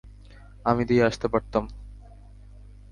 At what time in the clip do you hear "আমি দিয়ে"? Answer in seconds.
0.65-1.03